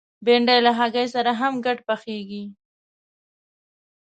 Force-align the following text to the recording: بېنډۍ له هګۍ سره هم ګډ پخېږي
بېنډۍ 0.25 0.59
له 0.65 0.71
هګۍ 0.79 1.07
سره 1.15 1.31
هم 1.39 1.53
ګډ 1.65 1.77
پخېږي 1.87 2.43